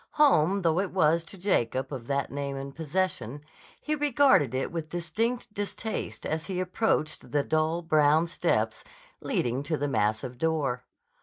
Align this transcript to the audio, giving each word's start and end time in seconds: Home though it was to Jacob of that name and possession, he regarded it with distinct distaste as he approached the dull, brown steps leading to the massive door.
Home 0.13 0.63
though 0.63 0.79
it 0.79 0.91
was 0.93 1.23
to 1.25 1.37
Jacob 1.37 1.93
of 1.93 2.07
that 2.07 2.31
name 2.31 2.55
and 2.57 2.75
possession, 2.75 3.39
he 3.79 3.93
regarded 3.93 4.55
it 4.55 4.71
with 4.71 4.89
distinct 4.89 5.53
distaste 5.53 6.25
as 6.25 6.47
he 6.47 6.59
approached 6.59 7.31
the 7.31 7.43
dull, 7.43 7.83
brown 7.83 8.25
steps 8.25 8.83
leading 9.21 9.61
to 9.61 9.77
the 9.77 9.87
massive 9.87 10.39
door. 10.39 10.85